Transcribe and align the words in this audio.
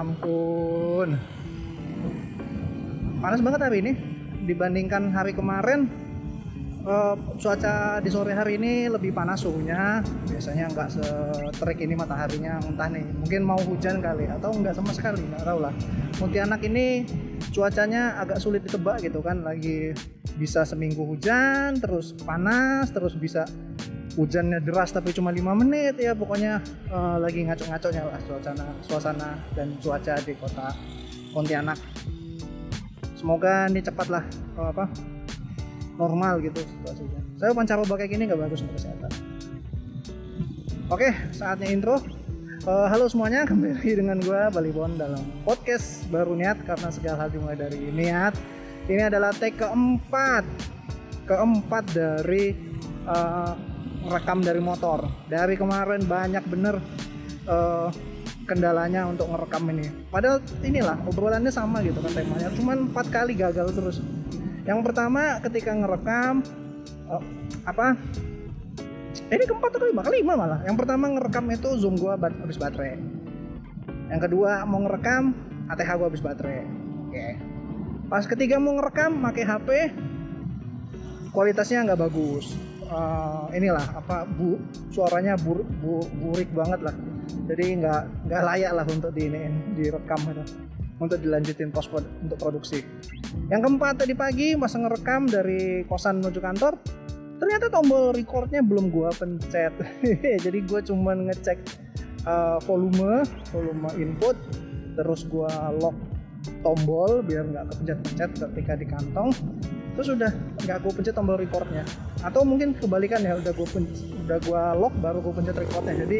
ampun. 0.00 1.20
Panas 3.20 3.44
banget 3.44 3.60
hari 3.60 3.76
ini 3.84 3.92
dibandingkan 4.48 5.12
hari 5.12 5.36
kemarin. 5.36 6.08
eh, 6.80 7.16
cuaca 7.36 8.00
di 8.00 8.08
sore 8.08 8.32
hari 8.32 8.56
ini 8.56 8.88
lebih 8.88 9.12
panas 9.12 9.44
suhunya. 9.44 10.00
Biasanya 10.32 10.72
nggak 10.72 10.88
seterik 10.96 11.84
ini 11.84 11.92
mataharinya 11.92 12.56
entah 12.64 12.88
nih. 12.88 13.04
Mungkin 13.20 13.44
mau 13.44 13.60
hujan 13.60 14.00
kali 14.00 14.24
atau 14.24 14.48
nggak 14.56 14.72
sama 14.80 14.88
sekali 14.96 15.20
nggak 15.20 15.44
tahu 15.44 15.60
lah. 15.60 15.76
Pontianak 16.16 16.64
ini 16.64 17.04
cuacanya 17.52 18.16
agak 18.16 18.40
sulit 18.40 18.64
ditebak 18.64 19.04
gitu 19.04 19.20
kan. 19.20 19.44
Lagi 19.44 19.92
bisa 20.40 20.64
seminggu 20.64 21.04
hujan, 21.04 21.76
terus 21.76 22.16
panas, 22.24 22.88
terus 22.88 23.12
bisa 23.12 23.44
hujannya 24.18 24.58
deras 24.62 24.90
tapi 24.90 25.14
cuma 25.14 25.30
lima 25.30 25.54
menit 25.54 25.94
ya 26.00 26.16
pokoknya 26.16 26.58
eh, 26.90 27.16
lagi 27.22 27.46
ngaco-ngaconya 27.46 28.02
lah 28.06 28.20
suasana 28.26 28.66
suasana 28.82 29.30
dan 29.54 29.76
cuaca 29.78 30.14
di 30.22 30.34
kota 30.34 30.74
Pontianak. 31.30 31.78
Semoga 33.14 33.70
ini 33.70 33.78
cepat 33.84 34.10
lah 34.10 34.24
eh, 34.58 34.68
apa 34.70 34.90
normal 35.94 36.42
gitu 36.42 36.58
situasinya. 36.58 37.20
Saya 37.38 37.54
pancaroba 37.54 37.94
kayak 38.00 38.10
gini 38.16 38.26
nggak 38.26 38.40
bagus 38.40 38.64
untuk 38.66 38.80
kesehatan. 38.80 39.12
Oke 40.90 41.14
saatnya 41.30 41.70
intro. 41.70 42.02
Eh, 42.60 42.86
halo 42.92 43.08
semuanya 43.08 43.48
kembali 43.48 44.04
dengan 44.04 44.20
gue 44.20 44.40
Balibon 44.52 45.00
dalam 45.00 45.22
podcast 45.48 46.04
baru 46.12 46.36
niat 46.36 46.60
karena 46.66 46.88
segala 46.92 47.16
hal 47.24 47.28
dimulai 47.30 47.56
dari 47.56 47.78
niat. 47.94 48.34
Ini 48.90 49.06
adalah 49.06 49.30
take 49.32 49.54
keempat 49.54 50.42
keempat 51.30 51.84
dari 51.94 52.58
eh, 53.06 53.54
rekam 54.08 54.40
dari 54.40 54.60
motor. 54.62 55.04
Dari 55.28 55.54
kemarin 55.58 56.06
banyak 56.08 56.44
bener 56.48 56.80
eh, 57.44 57.88
kendalanya 58.48 59.06
untuk 59.06 59.28
ngerekam 59.28 59.68
ini. 59.70 59.86
Padahal 60.08 60.40
inilah 60.64 60.96
obrolannya 61.04 61.52
sama 61.52 61.84
gitu 61.84 62.00
kan 62.00 62.12
temanya. 62.16 62.48
Cuman 62.56 62.90
empat 62.90 63.06
kali 63.12 63.36
gagal 63.36 63.74
terus. 63.76 64.00
Yang 64.64 64.80
pertama 64.86 65.42
ketika 65.44 65.76
ngerekam 65.76 66.40
eh, 67.10 67.22
apa? 67.68 67.98
Ini 69.30 69.46
keempat 69.46 69.70
atau 69.74 69.86
kelima 69.86 70.02
kelima 70.02 70.32
malah. 70.34 70.60
Yang 70.66 70.76
pertama 70.86 71.04
ngerekam 71.10 71.46
itu 71.50 71.68
zoom 71.78 71.94
gua 72.00 72.16
bat 72.16 72.34
habis 72.40 72.58
baterai. 72.58 72.98
Yang 74.10 74.20
kedua 74.26 74.66
mau 74.66 74.82
ngerekam 74.82 75.36
ATH 75.70 75.90
gua 75.98 76.06
habis 76.10 76.22
baterai. 76.22 76.66
Oke. 77.06 77.28
Pas 78.10 78.26
ketiga 78.26 78.58
mau 78.58 78.74
ngerekam 78.74 79.22
pakai 79.22 79.44
HP 79.46 79.68
kualitasnya 81.30 81.86
nggak 81.86 82.10
bagus 82.10 82.58
Eh, 82.90 83.46
inilah 83.54 84.02
apa 84.02 84.26
bu 84.26 84.58
suaranya 84.90 85.38
bur, 85.38 85.62
bu, 85.62 86.02
burik 86.18 86.50
banget 86.50 86.82
lah. 86.82 86.94
Jadi 87.46 87.78
nggak 87.78 88.26
nggak 88.26 88.42
layak 88.42 88.72
lah 88.74 88.86
untuk 88.90 89.14
di 89.14 89.30
direkam 89.78 90.18
itu. 90.26 90.44
Untuk 90.98 91.22
dilanjutin 91.22 91.70
prod- 91.70 92.10
untuk 92.20 92.36
produksi. 92.36 92.82
Yang 93.46 93.60
keempat 93.62 94.04
tadi 94.04 94.12
pagi 94.18 94.58
masa 94.58 94.82
ngerekam 94.82 95.30
dari 95.30 95.86
kosan 95.86 96.18
menuju 96.18 96.42
kantor. 96.42 96.74
Ternyata 97.40 97.72
tombol 97.72 98.12
recordnya 98.12 98.60
belum 98.60 98.90
gua 98.90 99.14
pencet. 99.14 99.72
Jadi 100.44 100.58
gua 100.66 100.82
cuman 100.82 101.30
ngecek 101.30 101.58
eh, 102.26 102.58
volume 102.66 103.22
volume 103.54 103.88
input 104.02 104.34
terus 104.98 105.22
gua 105.30 105.48
lock 105.78 105.94
tombol 106.66 107.22
biar 107.22 107.46
nggak 107.46 107.64
kepencet-pencet 107.70 108.30
ketika 108.50 108.72
di 108.74 108.86
kantong 108.90 109.30
terus 109.96 110.08
udah 110.14 110.30
nggak 110.64 110.78
gue 110.82 110.92
pencet 110.94 111.14
tombol 111.14 111.36
recordnya. 111.38 111.82
Atau 112.20 112.44
mungkin 112.44 112.76
kebalikan 112.76 113.22
ya 113.24 113.38
udah 113.38 113.52
gue 113.52 113.66
udah 114.26 114.38
gue 114.38 114.62
lock 114.78 114.94
baru 115.00 115.18
gue 115.24 115.34
pencet 115.34 115.56
recordnya. 115.56 115.94
Jadi 116.06 116.18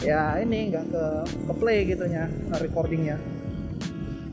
ya 0.00 0.40
ini 0.40 0.72
nggak 0.72 0.84
ke 0.90 1.04
ke 1.48 1.52
play 1.60 1.78
gitunya 1.88 2.26
recordingnya. 2.56 3.16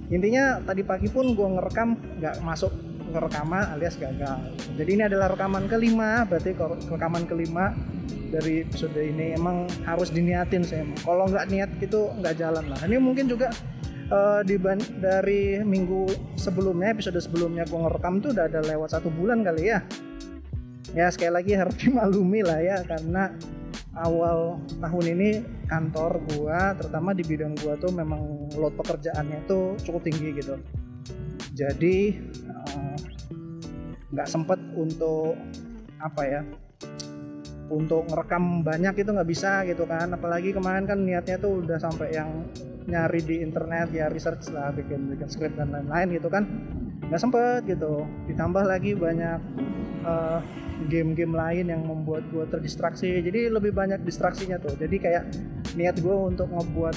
Intinya 0.07 0.63
tadi 0.63 0.81
pagi 0.87 1.11
pun 1.11 1.35
gue 1.35 1.47
ngerekam 1.47 1.99
nggak 2.23 2.39
masuk 2.39 2.71
ke 3.07 3.19
rekaman 3.19 3.75
alias 3.75 3.95
gagal. 3.99 4.39
Jadi 4.75 4.89
ini 4.99 5.03
adalah 5.07 5.31
rekaman 5.31 5.67
kelima 5.67 6.23
berarti 6.27 6.55
rekaman 6.87 7.23
kelima 7.27 7.75
dari 8.31 8.63
episode 8.63 8.95
ini. 8.95 9.35
Emang 9.35 9.67
harus 9.83 10.11
diniatin 10.11 10.63
saya 10.63 10.87
kalau 11.03 11.27
nggak 11.27 11.45
niat 11.51 11.71
itu 11.83 12.11
nggak 12.19 12.35
jalan 12.39 12.65
lah. 12.71 12.79
Ini 12.83 12.99
mungkin 12.99 13.27
juga 13.27 13.51
eh, 14.07 14.41
diban- 14.47 14.93
dari 14.99 15.61
minggu 15.63 16.35
sebelumnya 16.39 16.95
episode 16.95 17.19
sebelumnya 17.19 17.67
gue 17.67 17.79
ngerekam 17.79 18.23
tuh 18.23 18.31
udah 18.35 18.45
ada 18.47 18.61
lewat 18.63 18.95
satu 18.97 19.11
bulan 19.11 19.43
kali 19.43 19.71
ya. 19.71 19.79
Ya 20.95 21.11
sekali 21.11 21.35
lagi 21.35 21.51
harus 21.53 21.75
dimaklumi 21.83 22.41
lah 22.43 22.59
ya 22.63 22.77
karena 22.87 23.35
awal 23.97 24.61
tahun 24.77 25.05
ini 25.17 25.29
kantor 25.65 26.21
gua 26.31 26.77
terutama 26.77 27.17
di 27.17 27.25
bidang 27.25 27.57
gua 27.57 27.73
tuh 27.81 27.89
memang 27.89 28.49
load 28.53 28.77
pekerjaannya 28.77 29.49
tuh 29.49 29.73
cukup 29.81 30.05
tinggi 30.05 30.37
gitu. 30.37 30.55
Jadi 31.57 32.13
eh, 32.47 32.97
nggak 34.13 34.29
sempet 34.29 34.61
untuk 34.77 35.35
apa 35.97 36.21
ya 36.23 36.41
untuk 37.67 38.07
ngerekam 38.07 38.63
banyak 38.63 38.95
itu 39.03 39.09
nggak 39.11 39.29
bisa 39.29 39.63
gitu 39.67 39.83
kan. 39.83 40.11
Apalagi 40.15 40.55
kemarin 40.55 40.87
kan 40.87 40.99
niatnya 41.03 41.37
tuh 41.39 41.63
udah 41.63 41.77
sampai 41.79 42.15
yang 42.15 42.47
nyari 42.87 43.19
di 43.19 43.43
internet 43.43 43.91
ya 43.91 44.07
research 44.07 44.47
lah 44.55 44.71
bikin 44.71 45.11
bikin 45.11 45.27
script 45.27 45.59
dan 45.59 45.71
lain-lain 45.75 46.15
gitu 46.15 46.31
kan. 46.31 46.47
Nggak 47.07 47.21
sempet 47.21 47.61
gitu. 47.67 48.07
Ditambah 48.31 48.63
lagi 48.63 48.95
banyak 48.95 49.39
eh, 50.07 50.39
game-game 50.87 51.35
lain 51.35 51.65
yang 51.67 51.83
membuat 51.83 52.23
gue 52.31 52.47
terdistraksi. 52.47 53.19
Jadi 53.19 53.51
lebih 53.51 53.75
banyak 53.75 54.03
distraksinya 54.07 54.55
tuh. 54.61 54.75
Jadi 54.79 54.95
kayak 55.01 55.23
niat 55.75 55.99
gue 55.99 56.15
untuk 56.15 56.47
ngebuat 56.47 56.95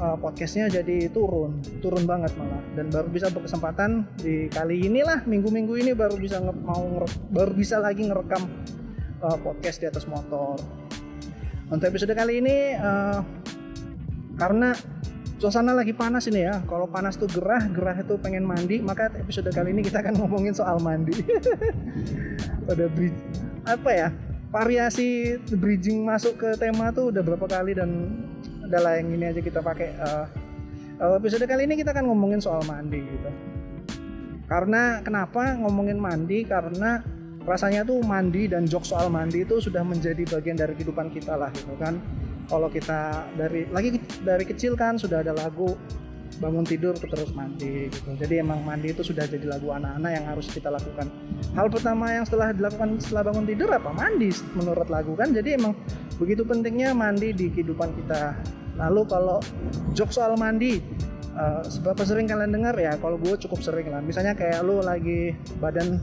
eh, 0.00 0.16
podcastnya 0.16 0.72
jadi 0.72 1.12
turun. 1.12 1.60
Turun 1.84 2.08
banget 2.08 2.32
malah. 2.40 2.64
Dan 2.72 2.88
baru 2.88 3.08
bisa 3.12 3.28
berkesempatan 3.28 4.16
di 4.16 4.48
kali 4.48 4.88
inilah 4.88 5.28
minggu-minggu 5.28 5.76
ini 5.76 5.92
baru 5.92 6.16
bisa 6.16 6.40
nge- 6.40 6.64
mau 6.64 7.04
baru 7.28 7.52
bisa 7.52 7.76
lagi 7.76 8.08
ngerekam 8.08 8.48
eh, 9.22 9.38
podcast 9.40 9.78
di 9.80 9.86
atas 9.88 10.04
motor. 10.08 10.58
Untuk 11.66 11.86
episode 11.86 12.14
kali 12.14 12.42
ini 12.42 12.76
eh, 12.76 13.20
karena 14.36 14.76
suasana 15.36 15.72
lagi 15.76 15.92
panas 15.92 16.28
ini 16.28 16.44
ya. 16.44 16.60
Kalau 16.64 16.88
panas 16.88 17.16
tuh 17.16 17.28
gerah 17.28 17.64
gerah 17.70 17.96
itu 17.96 18.16
pengen 18.20 18.44
mandi 18.44 18.80
maka 18.80 19.12
episode 19.16 19.48
kali 19.52 19.72
ini 19.72 19.84
kita 19.84 20.00
akan 20.04 20.14
ngomongin 20.22 20.52
soal 20.52 20.80
mandi. 20.80 21.14
Udah 22.70 22.88
bridge 22.92 23.16
apa 23.66 23.90
ya 23.90 24.08
variasi 24.54 25.42
bridging 25.58 26.06
masuk 26.06 26.38
ke 26.38 26.54
tema 26.54 26.94
tuh 26.94 27.10
udah 27.10 27.18
berapa 27.18 27.50
kali 27.50 27.74
dan 27.74 28.14
adalah 28.62 28.94
yang 28.94 29.10
ini 29.10 29.34
aja 29.34 29.42
kita 29.42 29.58
pakai 29.58 29.90
eh, 29.90 30.26
episode 31.18 31.44
kali 31.44 31.66
ini 31.66 31.74
kita 31.76 31.92
akan 31.92 32.08
ngomongin 32.08 32.40
soal 32.40 32.62
mandi 32.64 33.02
gitu. 33.02 33.30
Karena 34.46 35.02
kenapa 35.02 35.58
ngomongin 35.58 35.98
mandi? 35.98 36.46
Karena 36.46 37.02
rasanya 37.46 37.86
tuh 37.86 38.02
mandi 38.02 38.50
dan 38.50 38.66
jok 38.66 38.82
soal 38.82 39.06
mandi 39.06 39.46
itu 39.46 39.62
sudah 39.62 39.86
menjadi 39.86 40.26
bagian 40.26 40.58
dari 40.58 40.74
kehidupan 40.74 41.14
kita 41.14 41.38
lah 41.38 41.48
gitu 41.54 41.72
kan. 41.78 41.96
Kalau 42.46 42.70
kita 42.70 43.30
dari 43.38 43.66
lagi 43.70 43.98
dari 44.22 44.44
kecil 44.46 44.74
kan 44.74 44.98
sudah 44.98 45.22
ada 45.22 45.34
lagu 45.34 45.78
bangun 46.36 46.66
tidur 46.68 46.92
terus 46.98 47.32
mandi 47.32 47.88
gitu. 47.88 48.12
Jadi 48.18 48.44
emang 48.44 48.60
mandi 48.60 48.92
itu 48.92 49.00
sudah 49.00 49.24
jadi 49.24 49.46
lagu 49.48 49.72
anak-anak 49.72 50.10
yang 50.10 50.24
harus 50.28 50.46
kita 50.52 50.68
lakukan. 50.68 51.08
Hal 51.56 51.72
pertama 51.72 52.12
yang 52.12 52.24
setelah 52.28 52.52
dilakukan 52.52 53.00
setelah 53.00 53.32
bangun 53.32 53.46
tidur 53.48 53.68
apa? 53.72 53.90
Mandi 53.94 54.30
menurut 54.52 54.88
lagu 54.90 55.16
kan. 55.16 55.32
Jadi 55.32 55.56
emang 55.56 55.72
begitu 56.20 56.44
pentingnya 56.44 56.92
mandi 56.92 57.32
di 57.32 57.48
kehidupan 57.48 57.94
kita. 58.04 58.36
Lalu 58.76 59.02
kalau 59.08 59.40
jok 59.96 60.12
soal 60.12 60.36
mandi 60.36 60.82
eh, 61.32 61.62
seberapa 61.64 62.04
sering 62.04 62.28
kalian 62.28 62.52
dengar? 62.52 62.76
Ya 62.76 62.98
kalau 63.00 63.16
gue 63.16 63.34
cukup 63.40 63.64
sering 63.64 63.88
lah. 63.88 64.04
Misalnya 64.04 64.36
kayak 64.36 64.60
lu 64.60 64.84
lagi 64.84 65.32
badan 65.56 66.02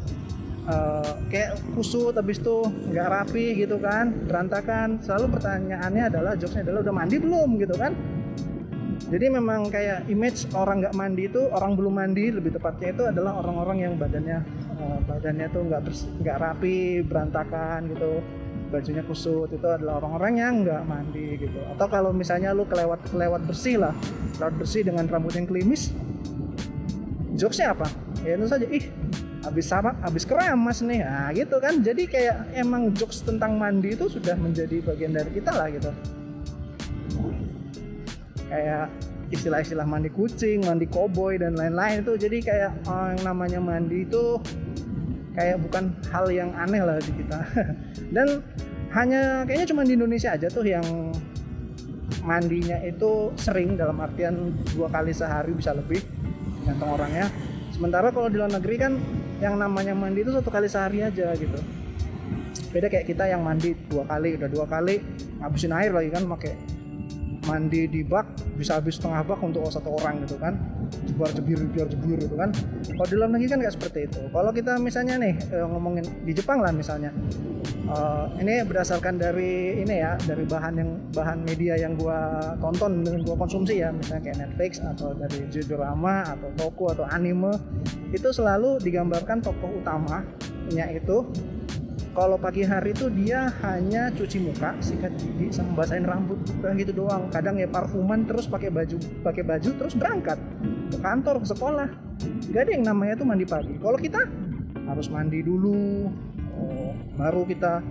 eh, 0.67 1.11
kayak 1.27 1.59
kusut 1.75 2.15
habis 2.15 2.39
itu 2.39 2.63
nggak 2.91 3.07
rapi 3.07 3.45
gitu 3.59 3.79
kan 3.79 4.11
berantakan. 4.27 4.99
Selalu 5.03 5.39
pertanyaannya 5.39 6.03
adalah 6.11 6.33
jokesnya 6.39 6.63
adalah 6.67 6.79
udah 6.85 6.95
mandi 6.95 7.17
belum? 7.19 7.49
gitu 7.59 7.75
kan. 7.75 7.93
Jadi 9.03 9.25
memang 9.29 9.69
kayak 9.69 10.09
image 10.09 10.49
orang 10.57 10.81
nggak 10.81 10.95
mandi 10.95 11.29
itu 11.29 11.41
orang 11.51 11.77
belum 11.77 11.93
mandi 11.93 12.33
lebih 12.33 12.55
tepatnya 12.55 12.89
itu 12.95 13.03
adalah 13.05 13.37
orang-orang 13.43 13.77
yang 13.85 13.93
badannya 13.99 14.39
eh, 14.79 14.99
badannya 15.05 15.47
tuh 15.51 15.61
nggak 15.69 15.81
nggak 16.23 16.37
rapi 16.39 17.03
berantakan 17.05 17.91
gitu. 17.93 18.23
Bajunya 18.73 19.05
kusut 19.05 19.53
itu 19.53 19.67
adalah 19.69 20.01
orang-orang 20.01 20.33
yang 20.41 20.53
nggak 20.65 20.81
mandi 20.89 21.37
gitu. 21.37 21.61
Atau 21.77 21.85
kalau 21.93 22.09
misalnya 22.09 22.57
lu 22.57 22.65
kelewat 22.65 23.05
kelewat 23.13 23.45
bersih 23.45 23.77
lah 23.77 23.93
kelewat 24.39 24.55
bersih 24.57 24.81
dengan 24.81 25.05
rambut 25.05 25.37
yang 25.37 25.45
klimis 25.45 25.93
jokesnya 27.37 27.77
apa? 27.77 27.85
Ya 28.25 28.33
itu 28.33 28.47
saja. 28.49 28.65
Ih 28.65 29.02
habis 29.43 29.67
sama 29.67 29.91
habis 30.01 30.23
keramas 30.23 30.79
nih. 30.79 31.03
Nah 31.03 31.29
gitu 31.35 31.59
kan. 31.59 31.83
Jadi 31.83 32.07
kayak 32.07 32.55
emang 32.55 32.95
jokes 32.95 33.21
tentang 33.21 33.59
mandi 33.59 33.93
itu 33.93 34.07
sudah 34.07 34.33
menjadi 34.39 34.79
bagian 34.81 35.11
dari 35.11 35.31
kita 35.35 35.51
lah 35.51 35.67
gitu. 35.69 35.91
Kayak 38.47 38.87
istilah-istilah 39.29 39.85
mandi 39.85 40.09
kucing, 40.13 40.63
mandi 40.63 40.87
koboi 40.87 41.37
dan 41.37 41.59
lain-lain 41.59 42.01
itu. 42.01 42.13
Jadi 42.15 42.37
kayak 42.39 42.71
oh, 42.87 43.11
yang 43.11 43.21
namanya 43.27 43.59
mandi 43.59 44.07
itu 44.07 44.39
kayak 45.33 45.59
bukan 45.59 45.91
hal 46.13 46.25
yang 46.31 46.49
aneh 46.55 46.81
lah 46.81 46.97
di 47.01 47.11
kita. 47.11 47.39
Dan 48.15 48.41
hanya 48.93 49.41
kayaknya 49.49 49.67
cuma 49.73 49.81
di 49.81 49.97
Indonesia 49.97 50.37
aja 50.37 50.45
tuh 50.47 50.61
yang 50.61 50.85
mandinya 52.21 52.77
itu 52.85 53.33
sering 53.35 53.73
dalam 53.75 53.97
artian 53.99 54.53
dua 54.77 54.87
kali 54.87 55.11
sehari 55.11 55.51
bisa 55.51 55.73
lebih 55.73 55.99
gantung 56.63 56.93
orangnya. 56.93 57.27
Sementara 57.73 58.13
kalau 58.13 58.29
di 58.29 58.37
luar 58.37 58.53
negeri 58.53 58.75
kan 58.77 58.93
yang 59.43 59.59
namanya 59.59 59.91
mandi 59.91 60.23
itu 60.23 60.31
satu 60.31 60.47
kali 60.47 60.71
sehari 60.71 61.03
aja 61.03 61.35
gitu. 61.35 61.59
Beda 62.71 62.87
kayak 62.87 63.11
kita 63.11 63.27
yang 63.27 63.43
mandi 63.43 63.75
dua 63.91 64.07
kali 64.07 64.39
udah 64.39 64.47
dua 64.47 64.65
kali 64.65 65.03
ngabisin 65.43 65.75
air 65.75 65.91
lagi 65.91 66.09
kan 66.15 66.23
pakai 66.23 66.55
mandi 67.45 67.87
di 67.89 68.01
bak 68.03 68.25
bisa 68.55 68.79
habis 68.79 68.97
setengah 68.99 69.23
bak 69.23 69.39
untuk 69.43 69.65
satu 69.67 69.95
orang 69.99 70.23
gitu 70.23 70.39
kan. 70.39 70.55
Jebar 71.09 71.29
jebir 71.33 71.59
jebar 71.59 71.87
jebir 71.89 72.17
gitu 72.21 72.35
kan. 72.35 72.49
Kalau 72.85 73.07
di 73.09 73.15
luar 73.15 73.29
negeri 73.33 73.49
kan 73.49 73.59
nggak 73.59 73.75
seperti 73.75 73.99
itu. 74.07 74.21
Kalau 74.31 74.51
kita 74.51 74.77
misalnya 74.79 75.15
nih 75.19 75.33
eh, 75.51 75.65
ngomongin 75.67 76.05
di 76.23 76.31
Jepang 76.35 76.63
lah 76.63 76.71
misalnya. 76.71 77.11
Uh, 77.83 78.31
ini 78.39 78.63
berdasarkan 78.63 79.19
dari 79.19 79.83
ini 79.83 79.99
ya 79.99 80.15
dari 80.23 80.47
bahan 80.47 80.79
yang 80.79 80.89
bahan 81.11 81.43
media 81.43 81.75
yang 81.75 81.99
gua 81.99 82.55
tonton 82.63 83.03
dan 83.03 83.19
gua 83.27 83.35
konsumsi 83.35 83.83
ya. 83.83 83.91
Misalnya 83.91 84.23
kayak 84.23 84.37
Netflix 84.39 84.79
atau 84.79 85.11
dari 85.11 85.43
drama 85.67 86.23
atau 86.23 86.47
toko 86.55 86.95
atau 86.95 87.05
anime. 87.11 87.51
Itu 88.15 88.31
selalu 88.31 88.79
digambarkan 88.79 89.43
tokoh 89.43 89.83
utamanya 89.83 90.85
itu 90.95 91.27
kalau 92.13 92.37
pagi 92.37 92.61
hari 92.61 92.93
itu 92.93 93.09
dia 93.09 93.49
hanya 93.65 94.13
cuci 94.13 94.37
muka, 94.45 94.77
sikat 94.77 95.17
gigi, 95.17 95.49
sama 95.49 95.81
basahin 95.81 96.05
rambut, 96.05 96.37
kayak 96.61 96.85
gitu 96.85 97.03
doang. 97.03 97.25
Kadang 97.33 97.57
ya 97.57 97.65
parfuman 97.65 98.21
terus 98.29 98.45
pakai 98.45 98.69
baju, 98.69 99.01
pakai 99.25 99.41
baju 99.41 99.69
terus 99.81 99.97
berangkat 99.97 100.37
ke 100.93 100.97
kantor, 101.01 101.41
ke 101.41 101.47
sekolah. 101.49 101.89
Gak 102.53 102.61
ada 102.69 102.71
yang 102.71 102.85
namanya 102.85 103.17
tuh 103.17 103.25
mandi 103.25 103.45
pagi. 103.49 103.73
Kalau 103.81 103.97
kita 103.97 104.21
harus 104.85 105.09
mandi 105.09 105.41
dulu, 105.41 106.05
oh, 106.53 106.93
baru 107.17 107.49
kita 107.49 107.81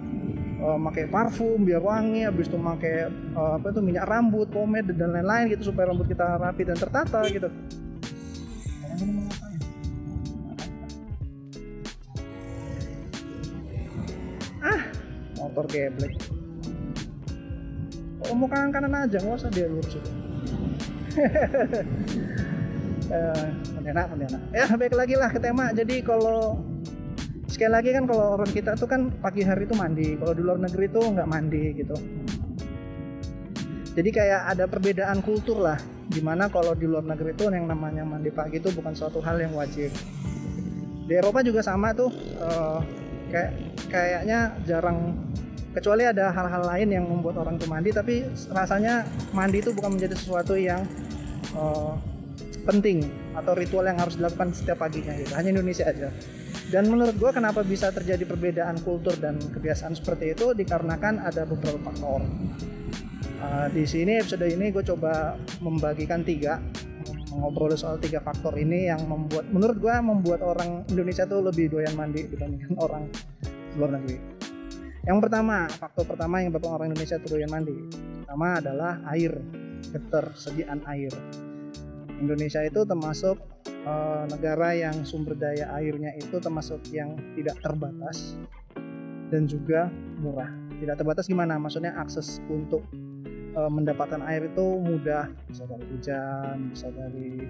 uh, 0.63 0.79
pakai 0.87 1.11
parfum 1.11 1.67
biar 1.67 1.83
wangi, 1.83 2.23
habis 2.23 2.47
itu 2.47 2.57
pakai 2.63 3.11
uh, 3.35 3.59
apa 3.59 3.75
itu 3.75 3.83
minyak 3.83 4.07
rambut, 4.07 4.47
pomade 4.55 4.95
dan 4.95 5.19
lain-lain 5.19 5.51
gitu 5.51 5.75
supaya 5.75 5.91
rambut 5.91 6.07
kita 6.07 6.39
rapi 6.39 6.63
dan 6.63 6.79
tertata 6.79 7.27
gitu. 7.27 7.51
Motor 15.53 15.69
geblek. 15.69 16.17
Mau 18.33 18.49
kanan 18.49 18.73
kanan 18.73 18.97
aja 18.97 19.21
nggak 19.21 19.37
usah 19.37 19.53
dia 19.53 19.69
lurus 19.69 19.93
itu 19.93 20.11
uh, 23.13 23.47
pendana 23.77 24.41
ya 24.57 24.65
baik 24.73 24.95
lagi 24.97 25.15
lah 25.21 25.29
ke 25.29 25.39
tema. 25.43 25.69
Jadi 25.77 26.01
kalau 26.01 26.57
sekali 27.45 27.73
lagi 27.77 27.91
kan 27.93 28.09
kalau 28.09 28.41
orang 28.41 28.49
kita 28.49 28.73
tuh 28.73 28.89
kan 28.89 29.13
pagi 29.21 29.45
hari 29.45 29.69
itu 29.69 29.77
mandi. 29.77 30.17
Kalau 30.17 30.33
di 30.33 30.43
luar 30.43 30.59
negeri 30.65 30.87
tuh 30.89 31.05
nggak 31.13 31.29
mandi 31.29 31.63
gitu. 31.77 31.97
Jadi 33.93 34.09
kayak 34.09 34.57
ada 34.57 34.65
perbedaan 34.65 35.21
kultur 35.21 35.61
lah. 35.61 35.77
Di 36.09 36.25
mana 36.25 36.49
kalau 36.49 36.73
di 36.73 36.89
luar 36.89 37.05
negeri 37.05 37.37
itu 37.37 37.45
yang 37.53 37.69
namanya 37.69 38.09
mandi 38.09 38.33
pagi 38.33 38.57
itu 38.57 38.73
bukan 38.73 38.97
suatu 38.97 39.21
hal 39.21 39.37
yang 39.37 39.53
wajib. 39.53 39.93
Di 41.05 41.13
Eropa 41.21 41.45
juga 41.45 41.61
sama 41.61 41.93
tuh 41.93 42.09
uh, 42.41 42.81
kayak 43.29 43.53
kayaknya 43.93 44.57
jarang 44.65 45.21
kecuali 45.73 46.05
ada 46.05 46.29
hal-hal 46.31 46.63
lain 46.69 46.89
yang 46.93 47.05
membuat 47.09 47.41
orang 47.41 47.57
itu 47.57 47.67
mandi 47.67 47.91
tapi 47.91 48.29
rasanya 48.53 49.09
mandi 49.33 49.65
itu 49.65 49.73
bukan 49.73 49.97
menjadi 49.97 50.15
sesuatu 50.17 50.55
yang 50.55 50.85
uh, 51.57 51.97
penting 52.69 53.03
atau 53.35 53.53
ritual 53.57 53.89
yang 53.89 53.99
harus 53.99 54.15
dilakukan 54.15 54.55
setiap 54.55 54.85
paginya 54.85 55.17
gitu. 55.19 55.33
Hanya 55.35 55.51
Indonesia 55.59 55.89
aja. 55.89 56.09
Dan 56.71 56.89
menurut 56.89 57.17
gue 57.19 57.31
kenapa 57.35 57.61
bisa 57.67 57.93
terjadi 57.93 58.25
perbedaan 58.25 58.81
kultur 58.81 59.13
dan 59.19 59.37
kebiasaan 59.37 59.93
seperti 59.99 60.33
itu? 60.33 60.57
Dikarenakan 60.57 61.21
ada 61.21 61.45
beberapa 61.45 61.77
faktor. 61.83 62.23
Uh, 63.43 63.67
di 63.75 63.83
sini 63.83 64.23
episode 64.23 64.47
ini 64.47 64.71
gue 64.71 64.87
coba 64.87 65.35
membagikan 65.59 66.23
tiga 66.23 66.63
ngobrol 67.33 67.73
soal 67.75 67.97
tiga 67.97 68.21
faktor 68.21 68.55
ini 68.61 68.93
yang 68.93 69.09
membuat 69.09 69.49
menurut 69.49 69.81
gue 69.81 69.95
membuat 70.05 70.45
orang 70.45 70.85
Indonesia 70.93 71.25
tuh 71.25 71.41
lebih 71.41 71.73
doyan 71.73 71.97
mandi 71.97 72.29
dibandingkan 72.29 72.77
orang 72.77 73.09
luar 73.81 73.97
negeri 73.99 74.32
yang 75.03 75.19
pertama, 75.19 75.67
faktor 75.67 76.07
pertama 76.07 76.39
yang 76.39 76.55
bapak 76.55 76.71
orang 76.71 76.95
Indonesia 76.95 77.19
doyan 77.19 77.51
mandi. 77.51 77.75
Pertama 78.23 78.63
adalah 78.63 79.03
air, 79.11 79.35
ketersediaan 79.91 80.87
air. 80.87 81.11
Indonesia 82.23 82.63
itu 82.63 82.87
termasuk 82.87 83.35
uh, 83.83 84.25
negara 84.31 84.79
yang 84.79 85.03
sumber 85.03 85.35
daya 85.35 85.67
airnya 85.75 86.15
itu 86.15 86.39
termasuk 86.39 86.79
yang 86.95 87.19
tidak 87.35 87.59
terbatas 87.59 88.39
dan 89.35 89.51
juga 89.51 89.91
murah. 90.23 90.55
Tidak 90.79 90.95
terbatas 90.95 91.27
gimana? 91.27 91.59
Maksudnya 91.59 91.99
akses 91.99 92.39
untuk 92.47 92.87
uh, 93.59 93.67
mendapatkan 93.67 94.23
air 94.23 94.47
itu 94.47 94.67
mudah, 94.79 95.27
bisa 95.51 95.67
dari 95.67 95.85
hujan, 95.91 96.71
bisa 96.71 96.95
dari 96.95 97.43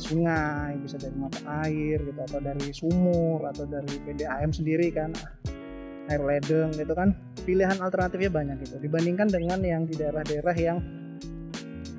sungai, 0.00 0.72
bisa 0.80 0.96
dari 0.96 1.16
mata 1.20 1.40
air 1.68 2.00
gitu 2.00 2.16
atau 2.16 2.40
dari 2.40 2.72
sumur 2.72 3.44
atau 3.44 3.68
dari 3.68 3.92
PDAM 4.08 4.56
sendiri 4.56 4.88
kan 4.88 5.12
air 6.10 6.22
ledeng 6.26 6.74
gitu 6.74 6.92
kan 6.92 7.14
pilihan 7.46 7.78
alternatifnya 7.78 8.30
banyak 8.30 8.56
gitu. 8.66 8.76
Dibandingkan 8.82 9.30
dengan 9.30 9.62
yang 9.62 9.82
di 9.86 9.94
daerah-daerah 9.94 10.56
yang 10.58 10.78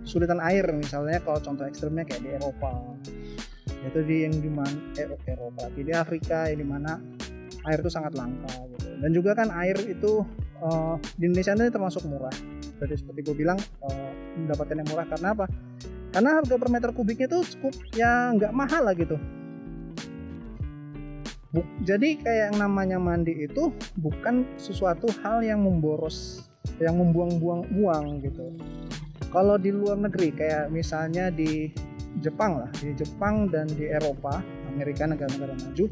sulitan 0.03 0.43
air 0.43 0.67
misalnya 0.75 1.23
kalau 1.23 1.39
contoh 1.39 1.63
ekstremnya 1.63 2.03
kayak 2.03 2.21
di 2.21 2.29
Eropa. 2.35 2.71
Itu 3.81 4.05
di 4.05 4.27
yang 4.27 4.35
di 4.37 4.51
mana 4.51 4.77
eh, 4.99 5.07
Eropa 5.25 5.71
di 5.73 5.81
Afrika 5.95 6.51
yang 6.51 6.59
di 6.61 6.67
mana 6.67 6.91
air 7.65 7.79
itu 7.79 7.89
sangat 7.89 8.13
langka 8.19 8.51
gitu. 8.77 8.87
Dan 8.99 9.09
juga 9.15 9.31
kan 9.33 9.49
air 9.55 9.79
itu 9.87 10.21
uh, 10.61 10.99
di 11.17 11.31
Indonesia 11.31 11.55
ini 11.55 11.71
termasuk 11.71 12.03
murah. 12.05 12.35
Jadi 12.83 12.93
seperti 12.97 13.19
gue 13.25 13.35
bilang 13.47 13.57
uh, 13.81 14.11
mendapatkan 14.37 14.75
yang 14.75 14.89
murah. 14.91 15.07
Karena 15.09 15.33
apa? 15.33 15.45
Karena 16.11 16.29
harga 16.37 16.55
per 16.59 16.69
meter 16.69 16.91
kubiknya 16.91 17.31
itu 17.31 17.39
cukup 17.55 17.73
ya 17.95 18.35
nggak 18.35 18.51
mahal 18.51 18.83
lah 18.83 18.91
gitu 18.93 19.15
jadi 21.83 22.15
kayak 22.15 22.43
yang 22.51 22.57
namanya 22.63 22.95
mandi 22.95 23.35
itu 23.43 23.75
bukan 23.99 24.47
sesuatu 24.55 25.11
hal 25.19 25.43
yang 25.43 25.59
memboros 25.59 26.47
yang 26.79 26.95
membuang-buang 26.95 27.67
uang 27.75 28.23
gitu. 28.23 28.55
Kalau 29.27 29.59
di 29.59 29.75
luar 29.75 29.99
negeri 29.99 30.31
kayak 30.31 30.71
misalnya 30.71 31.27
di 31.27 31.71
Jepang 32.23 32.63
lah 32.63 32.71
di 32.79 32.95
Jepang 32.95 33.51
dan 33.51 33.67
di 33.67 33.87
Eropa 33.87 34.39
Amerika 34.71 35.07
negara-negara 35.07 35.55
maju 35.55 35.85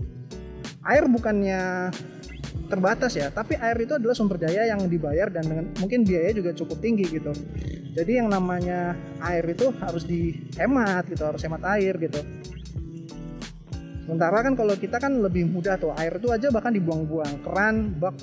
air 0.88 1.03
bukannya 1.07 1.91
terbatas 2.67 3.15
ya 3.15 3.31
tapi 3.31 3.55
air 3.55 3.79
itu 3.79 3.95
adalah 3.95 4.15
sumber 4.15 4.36
daya 4.39 4.67
yang 4.67 4.84
dibayar 4.88 5.31
dan 5.31 5.43
dengan 5.48 5.65
mungkin 5.79 6.03
biaya 6.03 6.31
juga 6.36 6.55
cukup 6.55 6.79
tinggi 6.79 7.07
gitu. 7.07 7.31
Jadi 8.00 8.19
yang 8.19 8.31
namanya 8.31 8.95
air 9.19 9.43
itu 9.43 9.75
harus 9.79 10.07
dihemat 10.07 11.03
gitu 11.12 11.24
harus 11.27 11.43
hemat 11.43 11.63
air 11.67 12.00
gitu 12.00 12.24
sementara 14.10 14.42
kan 14.42 14.58
kalau 14.58 14.74
kita 14.74 14.98
kan 14.98 15.22
lebih 15.22 15.46
mudah 15.46 15.78
tuh 15.78 15.94
air 15.94 16.18
itu 16.18 16.34
aja 16.34 16.50
bahkan 16.50 16.74
dibuang-buang. 16.74 17.46
Keran 17.46 17.94
bak 18.01 18.18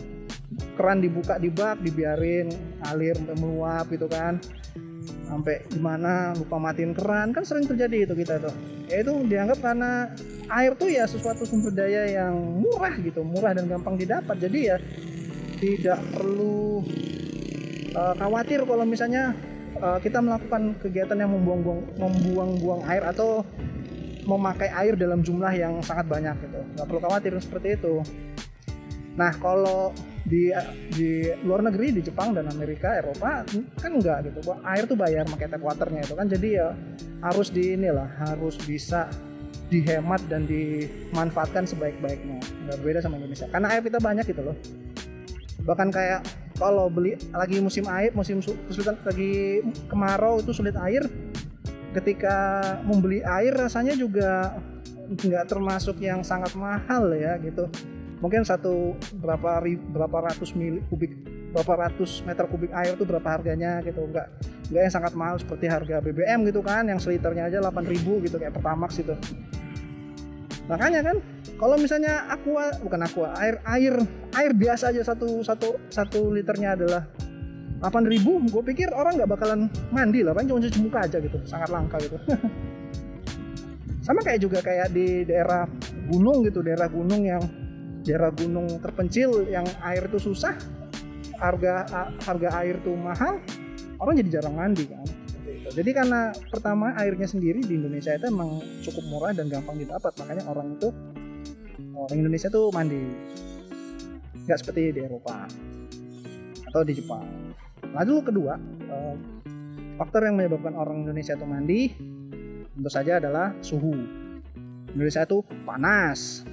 keran 0.75 0.99
dibuka 0.99 1.39
di 1.39 1.47
bak 1.47 1.79
dibiarin 1.79 2.51
alir 2.91 3.15
meluap 3.39 3.87
gitu 3.95 4.11
kan. 4.11 4.43
Sampai 5.31 5.63
gimana 5.71 6.35
lupa 6.35 6.59
matiin 6.59 6.91
keran. 6.91 7.31
Kan 7.31 7.47
sering 7.47 7.71
terjadi 7.71 8.11
itu 8.11 8.19
kita 8.19 8.43
tuh. 8.43 8.55
Ya 8.91 9.07
itu 9.07 9.15
dianggap 9.31 9.63
karena 9.63 10.11
air 10.51 10.75
tuh 10.75 10.91
ya 10.91 11.07
sesuatu 11.07 11.47
sumber 11.47 11.71
daya 11.71 12.11
yang 12.11 12.35
murah 12.35 12.99
gitu 12.99 13.23
murah 13.23 13.55
dan 13.55 13.71
gampang 13.71 13.95
didapat. 13.95 14.43
Jadi 14.43 14.59
ya 14.67 14.83
tidak 15.63 16.03
perlu 16.11 16.83
uh, 17.95 18.15
khawatir 18.19 18.67
kalau 18.67 18.83
misalnya 18.83 19.39
uh, 19.79 20.03
kita 20.03 20.19
melakukan 20.19 20.75
kegiatan 20.83 21.15
yang 21.15 21.31
membuang-buang 21.31 21.81
membuang-buang 21.95 22.83
air 22.91 23.07
atau 23.07 23.47
memakai 24.27 24.69
air 24.75 24.95
dalam 24.99 25.23
jumlah 25.23 25.55
yang 25.55 25.79
sangat 25.81 26.11
banyak 26.11 26.35
gitu. 26.43 26.61
Nggak 26.77 26.87
perlu 26.87 27.01
khawatir 27.01 27.33
seperti 27.39 27.69
itu. 27.79 28.03
Nah 29.17 29.33
kalau 29.39 29.95
di 30.27 30.51
di 30.93 31.31
luar 31.47 31.63
negeri 31.63 31.95
di 31.95 32.03
Jepang 32.03 32.35
dan 32.35 32.51
Amerika 32.51 32.99
Eropa 32.99 33.47
kan 33.79 33.91
enggak 33.95 34.29
gitu. 34.29 34.43
Air 34.67 34.85
tuh 34.91 34.99
bayar 34.99 35.25
pakai 35.31 35.47
tap 35.47 35.63
waternya 35.63 36.03
itu 36.03 36.15
kan. 36.19 36.27
Jadi 36.27 36.49
ya 36.59 36.75
harus 37.23 37.49
di 37.55 37.79
inilah 37.79 38.11
harus 38.27 38.59
bisa 38.67 39.09
dihemat 39.71 40.23
dan 40.31 40.47
dimanfaatkan 40.47 41.67
sebaik-baiknya. 41.67 42.43
Nggak 42.67 42.79
beda 42.83 42.99
sama 43.01 43.23
Indonesia. 43.23 43.47
Karena 43.49 43.67
air 43.73 43.83
kita 43.87 43.99
banyak 44.03 44.27
gitu 44.27 44.43
loh. 44.43 44.57
Bahkan 45.63 45.89
kayak 45.95 46.21
kalau 46.57 46.89
beli 46.89 47.15
lagi 47.31 47.61
musim 47.61 47.85
air 47.87 48.11
musim 48.17 48.41
kesulitan 48.41 48.97
lagi 49.05 49.61
kemarau 49.93 50.41
itu 50.41 50.57
sulit 50.57 50.73
air 50.81 51.05
ketika 51.97 52.61
membeli 52.85 53.25
air 53.25 53.57
rasanya 53.57 53.97
juga 53.97 54.53
nggak 55.07 55.45
termasuk 55.49 55.97
yang 56.03 56.21
sangat 56.21 56.53
mahal 56.59 57.09
ya 57.17 57.41
gitu. 57.41 57.71
Mungkin 58.21 58.45
satu 58.45 58.97
berapa 59.17 59.65
berapa 59.93 60.19
ratus 60.33 60.57
mili 60.57 60.85
kubik 60.89 61.13
berapa 61.57 61.89
ratus 61.89 62.21
meter 62.29 62.45
kubik 62.53 62.73
air 62.77 62.97
itu 62.97 63.05
berapa 63.09 63.25
harganya 63.25 63.81
gitu. 63.81 64.05
Nggak 64.05 64.27
nggak 64.73 64.83
yang 64.83 64.95
sangat 64.95 65.13
mahal 65.15 65.37
seperti 65.39 65.71
harga 65.71 66.03
BBM 66.03 66.45
gitu 66.49 66.61
kan 66.61 66.85
yang 66.91 66.99
seliternya 66.99 67.49
aja 67.49 67.59
8000 67.63 68.27
gitu 68.29 68.37
kayak 68.37 68.53
Pertamax 68.53 69.01
gitu. 69.01 69.15
Makanya 70.67 71.01
kan 71.07 71.17
kalau 71.57 71.79
misalnya 71.79 72.27
aqua 72.27 72.75
bukan 72.83 73.01
aqua 73.07 73.31
air 73.39 73.63
air 73.65 73.95
air 74.35 74.53
biasa 74.53 74.91
aja 74.91 75.07
satu 75.07 75.41
satu 75.47 75.79
satu 75.89 76.35
liternya 76.35 76.75
adalah 76.75 77.07
8000 77.81 78.53
gue 78.53 78.63
pikir 78.73 78.89
orang 78.93 79.21
nggak 79.21 79.31
bakalan 79.31 79.69
mandi 79.93 80.25
lah 80.25 80.33
paling 80.33 80.49
cuma 80.49 80.61
cuci 80.65 80.79
muka 80.81 80.99
aja 81.05 81.21
gitu 81.21 81.39
sangat 81.45 81.69
langka 81.69 82.01
gitu. 82.01 82.17
Sama 84.07 84.23
kayak 84.23 84.41
juga 84.41 84.59
kayak 84.63 84.95
di 84.95 85.27
daerah 85.27 85.67
gunung 86.09 86.47
gitu 86.47 86.63
daerah 86.63 86.87
gunung 86.87 87.27
yang 87.27 87.43
daerah 88.07 88.31
gunung 88.31 88.79
terpencil 88.79 89.45
yang 89.51 89.67
air 89.83 90.07
itu 90.07 90.31
susah 90.31 90.55
harga 91.37 91.85
harga 92.23 92.49
air 92.63 92.81
tuh 92.81 92.97
mahal 92.97 93.43
orang 94.01 94.15
jadi 94.25 94.41
jarang 94.41 94.57
mandi 94.57 94.87
kan. 94.89 95.05
Jadi 95.67 95.91
karena 95.91 96.31
pertama 96.49 96.95
airnya 96.95 97.27
sendiri 97.27 97.61
di 97.61 97.75
Indonesia 97.77 98.15
itu 98.15 98.31
emang 98.31 98.63
cukup 98.87 99.05
murah 99.11 99.35
dan 99.35 99.51
gampang 99.51 99.77
didapat 99.77 100.15
makanya 100.23 100.47
orang 100.49 100.79
itu 100.79 100.89
orang 101.99 102.17
Indonesia 102.23 102.49
tuh 102.49 102.71
mandi. 102.71 103.03
Nggak 104.47 104.59
seperti 104.63 104.95
di 104.95 105.01
Eropa 105.03 105.45
atau 106.71 106.87
di 106.87 106.95
Jepang 106.95 107.46
lalu 107.97 108.15
kedua 108.21 108.61
eh, 108.61 109.15
faktor 109.97 110.29
yang 110.29 110.37
menyebabkan 110.37 110.77
orang 110.77 111.09
Indonesia 111.09 111.33
itu 111.33 111.47
mandi 111.49 111.81
tentu 112.77 112.91
saja 112.93 113.17
adalah 113.17 113.57
suhu. 113.65 113.97
Indonesia 114.93 115.25
itu 115.25 115.41
panas, 115.65 116.45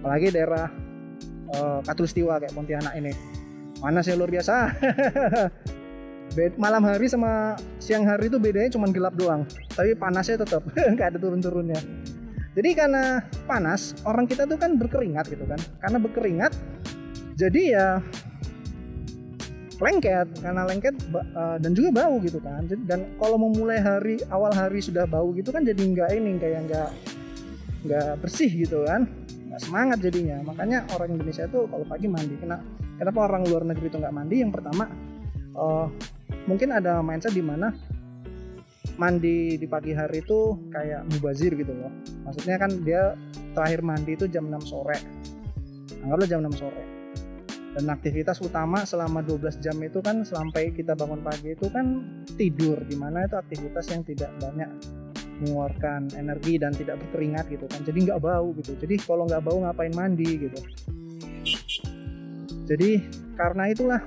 apalagi 0.00 0.32
daerah 0.32 0.68
uh, 1.52 1.80
Katulistiwa 1.84 2.40
kayak 2.40 2.52
Pontianak 2.56 2.96
ini. 2.96 3.12
Panasnya 3.78 4.18
luar 4.18 4.32
biasa. 4.32 4.56
malam 6.60 6.84
hari 6.84 7.08
sama 7.08 7.56
siang 7.82 8.04
hari 8.04 8.28
itu 8.28 8.36
bedanya 8.38 8.70
cuma 8.70 8.86
gelap 8.92 9.16
doang, 9.16 9.48
tapi 9.72 9.96
panasnya 9.96 10.44
tetap 10.44 10.60
nggak 10.96 11.16
ada 11.16 11.18
turun-turunnya. 11.18 11.80
Jadi 12.52 12.74
karena 12.74 13.22
panas, 13.46 13.96
orang 14.04 14.26
kita 14.26 14.44
tuh 14.44 14.58
kan 14.58 14.76
berkeringat 14.76 15.30
gitu 15.30 15.46
kan. 15.48 15.60
Karena 15.80 15.98
berkeringat, 16.02 16.52
jadi 17.38 17.62
ya 17.70 17.86
lengket 19.78 20.26
karena 20.42 20.66
lengket 20.66 20.94
uh, 21.14 21.56
dan 21.62 21.70
juga 21.70 22.02
bau 22.02 22.18
gitu 22.18 22.42
kan. 22.42 22.66
Dan 22.66 23.14
kalau 23.18 23.38
memulai 23.38 23.78
hari 23.78 24.18
awal 24.34 24.50
hari 24.50 24.82
sudah 24.82 25.06
bau 25.06 25.30
gitu 25.34 25.54
kan 25.54 25.62
jadi 25.62 25.78
nggak 25.78 26.10
ini 26.18 26.30
kayak 26.38 26.60
nggak 26.66 26.90
nggak 27.86 28.10
bersih 28.18 28.50
gitu 28.50 28.82
kan. 28.82 29.06
Nggak 29.48 29.62
semangat 29.62 29.98
jadinya. 30.02 30.42
Makanya 30.42 30.86
orang 30.98 31.14
Indonesia 31.14 31.46
itu 31.46 31.70
kalau 31.70 31.84
pagi 31.86 32.10
mandi. 32.10 32.34
Kenapa 32.42 32.62
kenapa 32.98 33.18
orang 33.30 33.42
luar 33.46 33.62
negeri 33.70 33.86
itu 33.86 33.98
nggak 34.02 34.14
mandi? 34.14 34.36
Yang 34.42 34.52
pertama 34.58 34.84
uh, 35.54 35.86
mungkin 36.50 36.68
ada 36.74 36.98
mindset 36.98 37.34
di 37.34 37.44
mana 37.46 37.70
mandi 38.98 39.54
di 39.54 39.66
pagi 39.70 39.94
hari 39.94 40.26
itu 40.26 40.58
kayak 40.74 41.06
mubazir 41.06 41.54
gitu 41.54 41.70
loh. 41.70 41.92
Maksudnya 42.26 42.58
kan 42.58 42.70
dia 42.82 43.14
terakhir 43.54 43.86
mandi 43.86 44.18
itu 44.18 44.26
jam 44.26 44.50
6 44.50 44.58
sore. 44.66 44.98
Anggaplah 46.02 46.26
jam 46.26 46.42
6 46.42 46.58
sore 46.58 46.97
dan 47.76 47.84
aktivitas 47.92 48.40
utama 48.40 48.82
selama 48.88 49.20
12 49.20 49.60
jam 49.60 49.76
itu 49.84 50.00
kan 50.00 50.24
sampai 50.24 50.72
kita 50.72 50.96
bangun 50.96 51.20
pagi 51.20 51.52
itu 51.52 51.68
kan 51.68 52.00
tidur 52.38 52.80
di 52.88 52.96
mana 52.96 53.28
itu 53.28 53.36
aktivitas 53.36 53.92
yang 53.92 54.02
tidak 54.08 54.32
banyak 54.40 54.70
mengeluarkan 55.38 56.10
energi 56.18 56.58
dan 56.58 56.74
tidak 56.74 56.98
berkeringat 57.06 57.46
gitu 57.46 57.66
kan. 57.70 57.80
Jadi 57.86 57.98
nggak 58.10 58.20
bau 58.20 58.50
gitu. 58.58 58.74
Jadi 58.74 58.94
kalau 58.98 59.24
nggak 59.28 59.42
bau 59.44 59.58
ngapain 59.62 59.94
mandi 59.94 60.48
gitu. 60.48 60.60
Jadi 62.68 63.00
karena 63.38 63.70
itulah 63.70 64.02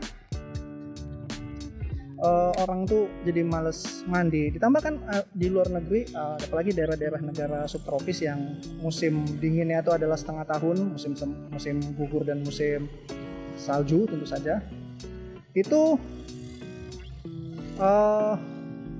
uh, 2.21 2.51
orang 2.61 2.85
tuh 2.85 3.09
jadi 3.25 3.41
males 3.41 4.05
mandi. 4.05 4.53
Ditambah 4.53 4.81
kan 4.83 4.95
uh, 5.07 5.25
di 5.33 5.47
luar 5.49 5.71
negeri 5.71 6.05
uh, 6.13 6.37
apalagi 6.37 6.75
daerah-daerah 6.75 7.21
negara 7.23 7.59
subtropis 7.65 8.21
yang 8.27 8.59
musim 8.83 9.25
dinginnya 9.41 9.81
itu 9.81 9.91
adalah 9.95 10.19
setengah 10.19 10.45
tahun 10.45 10.93
musim 10.93 11.15
musim 11.49 11.75
gugur 11.97 12.27
dan 12.27 12.45
musim 12.45 12.85
salju 13.61 14.09
tentu 14.09 14.25
saja. 14.25 14.57
Itu 15.53 16.01
uh, 17.77 18.33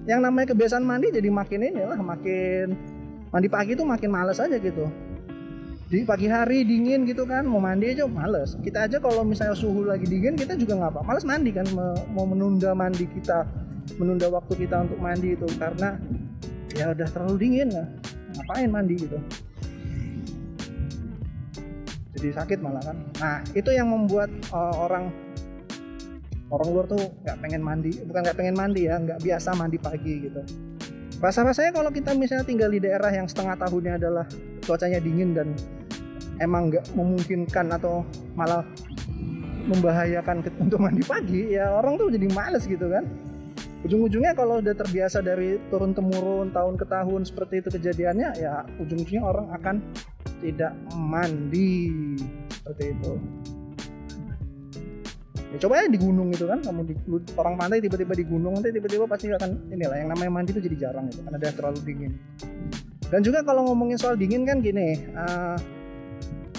yang 0.05 0.21
namanya 0.21 0.53
kebiasaan 0.53 0.85
mandi 0.85 1.09
jadi 1.09 1.29
makin 1.33 1.65
ini 1.65 1.81
lah 1.81 1.97
makin 1.97 2.77
mandi 3.33 3.47
pagi 3.49 3.73
itu 3.73 3.81
makin 3.81 4.09
males 4.13 4.37
aja 4.37 4.61
gitu. 4.61 4.85
Di 5.91 6.07
pagi 6.07 6.31
hari 6.31 6.63
dingin 6.63 7.03
gitu 7.03 7.27
kan 7.27 7.43
mau 7.43 7.59
mandi 7.59 7.91
aja 7.91 8.05
males. 8.05 8.55
Kita 8.61 8.85
aja 8.85 9.01
kalau 9.01 9.25
misalnya 9.25 9.57
suhu 9.57 9.83
lagi 9.83 10.05
dingin 10.05 10.37
kita 10.37 10.53
juga 10.55 10.77
nggak 10.77 10.91
apa 10.95 11.01
males 11.03 11.25
mandi 11.25 11.51
kan 11.51 11.65
mau 12.13 12.23
menunda 12.29 12.71
mandi 12.77 13.09
kita 13.09 13.43
menunda 13.97 14.29
waktu 14.29 14.53
kita 14.55 14.87
untuk 14.87 15.01
mandi 15.01 15.35
itu. 15.35 15.49
Karena 15.57 15.97
ya 16.77 16.95
udah 16.95 17.07
terlalu 17.11 17.35
dingin 17.41 17.67
ya 17.73 17.83
ngapain 18.39 18.71
mandi 18.71 18.95
gitu 18.95 19.19
jadi 22.21 22.45
sakit 22.45 22.61
malah 22.61 22.83
kan. 22.85 22.97
Nah 23.17 23.35
itu 23.57 23.73
yang 23.73 23.89
membuat 23.89 24.29
uh, 24.53 24.77
orang 24.77 25.09
orang 26.53 26.67
luar 26.69 26.85
tuh 26.85 27.01
nggak 27.25 27.37
pengen 27.41 27.61
mandi. 27.65 27.91
Bukan 28.05 28.21
nggak 28.21 28.37
pengen 28.37 28.55
mandi 28.55 28.85
ya 28.85 29.01
nggak 29.01 29.19
biasa 29.25 29.57
mandi 29.57 29.77
pagi 29.81 30.13
gitu. 30.29 30.41
Rasa 31.21 31.45
rasanya 31.45 31.73
kalau 31.73 31.89
kita 31.93 32.17
misalnya 32.17 32.45
tinggal 32.45 32.69
di 32.73 32.81
daerah 32.81 33.09
yang 33.13 33.29
setengah 33.29 33.57
tahunnya 33.57 34.01
adalah 34.01 34.25
cuacanya 34.65 34.97
dingin 35.01 35.37
dan 35.37 35.53
emang 36.41 36.73
nggak 36.73 36.85
memungkinkan 36.97 37.69
atau 37.77 38.01
malah 38.33 38.65
membahayakan 39.61 40.41
untuk 40.57 40.81
mandi 40.81 41.05
pagi 41.05 41.53
ya 41.53 41.69
orang 41.77 41.97
tuh 42.01 42.09
jadi 42.09 42.27
males 42.33 42.65
gitu 42.65 42.89
kan. 42.89 43.05
Ujung-ujungnya 43.81 44.37
kalau 44.37 44.61
udah 44.61 44.77
terbiasa 44.77 45.25
dari 45.25 45.57
turun 45.73 45.97
temurun 45.97 46.53
tahun 46.53 46.77
ke 46.77 46.85
tahun 46.85 47.25
seperti 47.25 47.65
itu 47.65 47.69
kejadiannya 47.73 48.29
ya 48.37 48.61
ujung-ujungnya 48.77 49.25
orang 49.25 49.49
akan 49.57 49.75
tidak 50.41 50.73
mandi. 50.97 51.93
Seperti 52.49 52.83
itu. 52.97 53.13
Ya 55.51 55.57
coba 55.67 55.83
ya 55.83 55.91
di 55.91 55.99
gunung 55.99 56.31
itu 56.31 56.47
kan 56.47 56.63
kamu 56.63 56.81
di 56.87 56.95
orang 57.35 57.59
pantai 57.59 57.83
tiba-tiba 57.83 58.15
di 58.15 58.23
gunung 58.23 58.55
nanti 58.55 58.71
tiba-tiba 58.71 59.03
pasti 59.03 59.27
akan 59.35 59.67
inilah 59.67 59.99
yang 59.99 60.09
namanya 60.15 60.31
mandi 60.31 60.55
itu 60.55 60.63
jadi 60.63 60.87
jarang 60.87 61.11
itu 61.11 61.19
karena 61.19 61.35
udah 61.35 61.51
terlalu 61.51 61.79
dingin. 61.83 62.11
Dan 63.11 63.19
juga 63.19 63.43
kalau 63.43 63.67
ngomongin 63.67 63.99
soal 63.99 64.15
dingin 64.15 64.47
kan 64.47 64.63
gini 64.63 64.95
uh, 65.11 65.59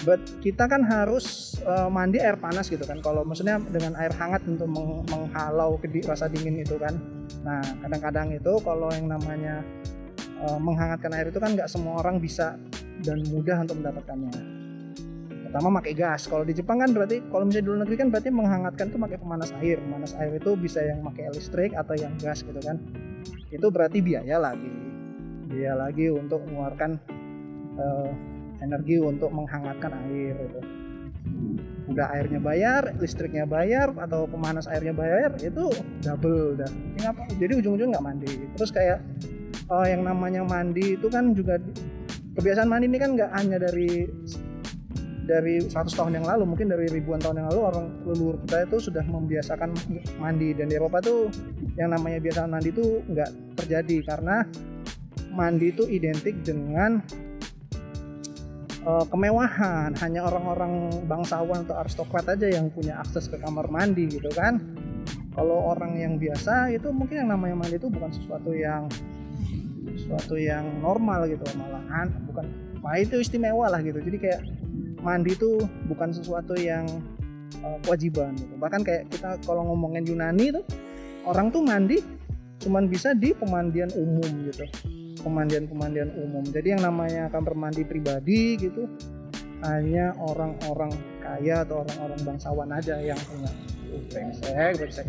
but 0.05 0.21
kita 0.45 0.69
kan 0.69 0.85
harus 0.85 1.57
uh, 1.65 1.89
mandi 1.89 2.21
air 2.21 2.37
panas 2.37 2.69
gitu 2.69 2.85
kan. 2.85 3.01
Kalau 3.01 3.25
maksudnya 3.25 3.57
dengan 3.57 3.97
air 3.97 4.13
hangat 4.13 4.45
untuk 4.45 4.69
meng 4.69 5.01
menghalau 5.09 5.81
rasa 6.05 6.29
dingin 6.29 6.61
itu 6.61 6.77
kan. 6.77 6.93
Nah 7.41 7.65
kadang-kadang 7.81 8.37
itu 8.37 8.53
kalau 8.61 8.93
yang 8.93 9.09
namanya 9.09 9.65
uh, 10.43 10.59
menghangatkan 10.59 11.11
air 11.15 11.31
itu 11.31 11.39
kan 11.39 11.55
nggak 11.55 11.69
semua 11.71 12.03
orang 12.03 12.19
bisa 12.19 12.59
dan 13.03 13.23
mudah 13.31 13.63
untuk 13.63 13.79
mendapatkannya. 13.79 14.33
Pertama 15.49 15.69
pakai 15.79 15.93
gas. 15.93 16.25
Kalau 16.25 16.41
di 16.41 16.53
Jepang 16.57 16.81
kan 16.81 16.89
berarti 16.97 17.21
kalau 17.29 17.45
misalnya 17.45 17.63
di 17.63 17.69
luar 17.69 17.79
negeri 17.85 17.97
kan 18.01 18.09
berarti 18.09 18.29
menghangatkan 18.33 18.85
itu 18.89 18.97
pakai 18.97 19.17
pemanas 19.21 19.49
air. 19.61 19.77
Pemanas 19.77 20.11
air 20.17 20.33
itu 20.33 20.51
bisa 20.57 20.79
yang 20.81 21.05
pakai 21.05 21.29
listrik 21.29 21.71
atau 21.77 21.93
yang 21.93 22.13
gas 22.17 22.41
gitu 22.41 22.57
kan. 22.57 22.81
Itu 23.53 23.69
berarti 23.69 24.01
biaya 24.01 24.41
lagi. 24.41 24.73
Biaya 25.53 25.77
lagi 25.77 26.09
untuk 26.09 26.41
mengeluarkan 26.49 26.97
uh, 27.77 28.09
energi 28.65 28.97
untuk 28.97 29.29
menghangatkan 29.29 29.93
air 30.09 30.35
itu 30.41 30.61
udah 31.83 32.07
airnya 32.15 32.39
bayar 32.39 32.95
listriknya 32.95 33.43
bayar 33.43 33.91
atau 33.99 34.23
pemanas 34.23 34.65
airnya 34.71 34.95
bayar 34.95 35.35
itu 35.37 35.69
double 36.01 36.57
udah. 36.57 36.71
Jadi 37.37 37.53
ujung-ujung 37.61 37.93
nggak 37.93 38.01
mandi. 38.01 38.33
Terus 38.57 38.71
kayak 38.73 39.05
uh, 39.69 39.85
yang 39.87 40.03
namanya 40.03 40.43
mandi 40.43 40.97
itu 40.97 41.07
kan 41.07 41.31
juga 41.37 41.59
kebiasaan 42.33 42.67
mandi 42.67 42.89
ini 42.89 42.97
kan 42.97 43.13
nggak 43.13 43.31
hanya 43.37 43.57
dari 43.61 44.09
dari 45.23 45.63
100 45.63 45.87
tahun 45.87 46.19
yang 46.19 46.25
lalu 46.27 46.43
mungkin 46.43 46.67
dari 46.67 46.91
ribuan 46.91 47.19
tahun 47.23 47.43
yang 47.43 47.47
lalu 47.55 47.61
orang 47.63 47.85
leluhur 48.03 48.35
kita 48.43 48.67
itu 48.67 48.77
sudah 48.91 49.03
membiasakan 49.07 49.71
mandi. 50.19 50.51
Dan 50.51 50.67
di 50.67 50.75
Eropa 50.75 50.99
tuh 50.99 51.31
yang 51.79 51.95
namanya 51.95 52.19
biasa 52.19 52.45
mandi 52.47 52.69
itu 52.75 52.99
nggak 53.07 53.29
terjadi 53.63 53.97
karena 54.03 54.43
mandi 55.31 55.71
itu 55.71 55.87
identik 55.87 56.35
dengan 56.43 56.99
uh, 58.83 59.05
kemewahan. 59.07 59.95
Hanya 60.03 60.27
orang-orang 60.27 60.91
bangsawan 61.07 61.63
atau 61.63 61.79
aristokrat 61.79 62.27
aja 62.27 62.51
yang 62.51 62.67
punya 62.67 62.99
akses 62.99 63.31
ke 63.31 63.39
kamar 63.39 63.71
mandi 63.71 64.11
gitu 64.11 64.29
kan. 64.35 64.59
Kalau 65.33 65.73
orang 65.73 65.97
yang 65.97 66.21
biasa 66.21 66.69
itu 66.75 66.93
mungkin 66.93 67.25
yang 67.25 67.29
namanya 67.33 67.57
mandi 67.57 67.79
itu 67.79 67.89
bukan 67.89 68.11
sesuatu 68.13 68.53
yang 68.53 68.85
sesuatu 69.97 70.35
yang 70.39 70.65
normal 70.81 71.25
gitu 71.29 71.43
malahan 71.55 72.09
bukan 72.29 72.45
nah 72.83 72.99
itu 72.99 73.23
istimewa 73.23 73.71
lah 73.71 73.79
gitu 73.79 74.03
jadi 74.03 74.17
kayak 74.19 74.41
mandi 74.99 75.35
itu 75.35 75.63
bukan 75.87 76.11
sesuatu 76.11 76.55
yang 76.59 76.83
uh, 77.63 77.77
kewajiban 77.87 78.35
gitu 78.35 78.55
bahkan 78.59 78.83
kayak 78.83 79.07
kita 79.07 79.39
kalau 79.47 79.63
ngomongin 79.71 80.03
Yunani 80.03 80.51
itu 80.51 80.61
orang 81.23 81.51
tuh 81.51 81.63
mandi 81.63 82.03
cuman 82.59 82.87
bisa 82.91 83.15
di 83.15 83.31
pemandian 83.35 83.91
umum 83.95 84.27
gitu 84.51 84.67
pemandian-pemandian 85.23 86.11
umum. 86.19 86.43
Jadi 86.43 86.75
yang 86.75 86.83
namanya 86.83 87.31
kamar 87.31 87.55
mandi 87.55 87.87
pribadi 87.87 88.59
gitu 88.59 88.85
hanya 89.63 90.11
orang-orang 90.19 90.91
kaya 91.23 91.63
atau 91.63 91.87
orang-orang 91.87 92.19
bangsawan 92.27 92.69
aja 92.75 92.99
yang 92.99 93.17
punya. 93.31 93.49
Brengsek, 94.11 94.73
brengsek. 94.75 95.07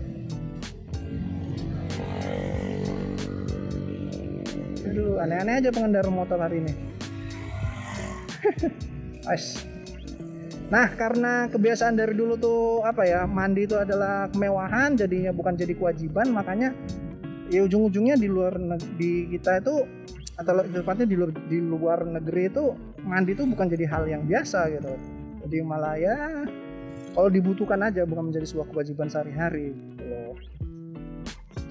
Aduh, 4.95 5.19
aneh-aneh 5.19 5.59
aja 5.59 5.75
pengendara 5.75 6.07
motor 6.07 6.39
hari 6.39 6.63
ini. 6.63 6.71
Ais. 9.27 9.67
Nah, 10.71 10.87
karena 10.95 11.51
kebiasaan 11.51 11.99
dari 11.99 12.15
dulu 12.15 12.39
tuh 12.39 12.87
apa 12.87 13.03
ya, 13.03 13.27
mandi 13.27 13.67
itu 13.67 13.75
adalah 13.75 14.31
kemewahan, 14.31 14.95
jadinya 14.95 15.35
bukan 15.35 15.59
jadi 15.59 15.75
kewajiban, 15.75 16.31
makanya 16.31 16.71
ya 17.51 17.67
ujung-ujungnya 17.67 18.15
di 18.15 18.31
luar 18.31 18.55
di 18.95 19.35
kita 19.35 19.59
itu 19.67 19.83
atau 20.39 20.63
tepatnya 20.63 21.11
di 21.11 21.19
luar, 21.19 21.31
di 21.51 21.59
luar 21.59 21.99
negeri 22.07 22.55
itu 22.55 22.65
mandi 23.03 23.35
itu 23.35 23.51
bukan 23.51 23.67
jadi 23.67 23.91
hal 23.91 24.07
yang 24.07 24.23
biasa 24.31 24.79
gitu. 24.79 24.95
Jadi 25.43 25.57
malah 25.67 25.99
ya 25.99 26.47
kalau 27.19 27.35
dibutuhkan 27.35 27.83
aja 27.83 28.07
bukan 28.07 28.31
menjadi 28.31 28.47
sebuah 28.47 28.71
kewajiban 28.71 29.11
sehari-hari 29.11 29.75
gitu 29.75 30.39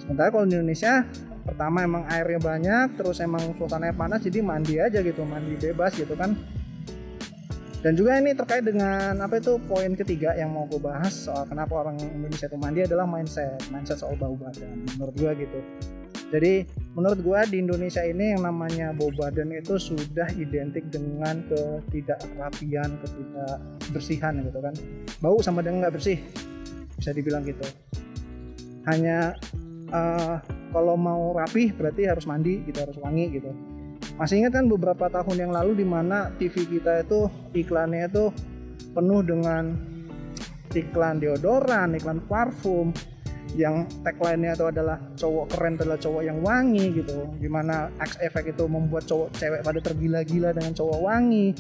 Sementara 0.04 0.36
kalau 0.36 0.44
di 0.44 0.60
Indonesia 0.60 1.08
pertama 1.44 1.84
emang 1.84 2.04
airnya 2.08 2.40
banyak, 2.40 2.88
terus 3.00 3.20
emang 3.20 3.56
suasananya 3.60 3.96
panas 3.96 4.24
jadi 4.24 4.40
mandi 4.40 4.80
aja 4.80 5.00
gitu, 5.04 5.24
mandi 5.28 5.60
bebas 5.60 5.96
gitu 5.96 6.16
kan. 6.16 6.36
Dan 7.84 8.00
juga 8.00 8.16
ini 8.16 8.32
terkait 8.32 8.64
dengan 8.64 9.20
apa 9.20 9.44
itu 9.44 9.60
poin 9.68 9.92
ketiga 9.92 10.32
yang 10.40 10.56
mau 10.56 10.64
gue 10.72 10.80
bahas 10.80 11.12
soal 11.12 11.44
kenapa 11.44 11.84
orang 11.84 12.00
Indonesia 12.00 12.48
itu 12.48 12.56
mandi 12.56 12.80
adalah 12.88 13.04
mindset 13.04 13.60
mindset 13.76 14.00
soal 14.00 14.16
bau 14.16 14.40
badan 14.40 14.88
menurut 14.96 15.12
gue 15.20 15.32
gitu. 15.44 15.60
Jadi 16.32 16.64
menurut 16.96 17.20
gue 17.20 17.40
di 17.52 17.58
Indonesia 17.60 18.00
ini 18.08 18.34
yang 18.34 18.48
namanya 18.48 18.96
bau 18.96 19.12
badan 19.12 19.52
itu 19.52 19.76
sudah 19.76 20.32
identik 20.40 20.88
dengan 20.90 21.44
ketidakrapian 21.52 22.90
ketidakbersihan 23.04 24.40
gitu 24.48 24.60
kan. 24.64 24.74
Bau 25.20 25.44
sama 25.44 25.60
dengan 25.60 25.84
nggak 25.84 26.00
bersih 26.00 26.24
bisa 26.96 27.12
dibilang 27.12 27.44
gitu. 27.44 27.68
Hanya 28.88 29.36
uh, 29.92 30.40
kalau 30.74 30.98
mau 30.98 31.32
rapih 31.38 31.72
berarti 31.72 32.10
harus 32.10 32.26
mandi 32.26 32.66
gitu 32.66 32.82
harus 32.82 32.98
wangi 32.98 33.30
gitu 33.30 33.54
masih 34.18 34.46
ingat 34.46 34.62
kan 34.62 34.66
beberapa 34.70 35.10
tahun 35.10 35.38
yang 35.38 35.52
lalu 35.54 35.82
di 35.82 35.86
mana 35.88 36.30
TV 36.38 36.66
kita 36.70 37.02
itu 37.02 37.30
iklannya 37.58 38.10
itu 38.10 38.30
penuh 38.94 39.26
dengan 39.26 39.74
iklan 40.74 41.18
deodoran, 41.18 41.98
iklan 41.98 42.22
parfum 42.30 42.94
yang 43.54 43.86
tagline-nya 44.02 44.58
itu 44.58 44.66
adalah 44.66 44.98
cowok 45.14 45.46
keren 45.54 45.78
adalah 45.78 45.98
cowok 46.02 46.22
yang 46.26 46.42
wangi 46.42 46.90
gitu. 46.94 47.30
Di 47.38 47.50
mana 47.50 47.90
X 48.02 48.18
Effect 48.22 48.58
itu 48.58 48.66
membuat 48.66 49.06
cowok 49.06 49.30
cewek 49.38 49.62
pada 49.62 49.80
tergila-gila 49.82 50.50
dengan 50.54 50.74
cowok 50.74 51.00
wangi. 51.06 51.54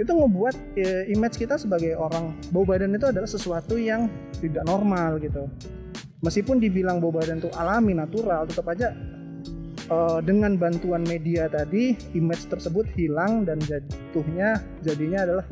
Itu 0.00 0.16
ngebuat 0.16 0.80
e, 0.80 0.84
image 1.12 1.36
kita 1.36 1.60
sebagai 1.60 1.92
orang 1.92 2.32
bau 2.48 2.64
badan 2.64 2.96
itu 2.96 3.04
adalah 3.04 3.28
sesuatu 3.28 3.76
yang 3.76 4.08
tidak 4.40 4.64
normal 4.64 5.20
gitu. 5.20 5.44
Meskipun 6.20 6.60
dibilang 6.60 7.00
bau 7.00 7.08
badan 7.08 7.40
itu 7.40 7.48
alami, 7.56 7.96
natural, 7.96 8.44
tetap 8.44 8.68
aja 8.68 8.92
uh, 9.88 10.20
dengan 10.20 10.54
bantuan 10.60 11.02
media 11.04 11.50
tadi 11.50 11.98
image 12.12 12.46
tersebut 12.48 12.86
hilang 12.94 13.48
dan 13.48 13.58
jatuhnya 13.64 14.60
jadinya 14.84 15.24
adalah 15.26 15.46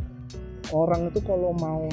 orang 0.72 1.08
itu 1.08 1.20
kalau 1.24 1.56
mau 1.56 1.88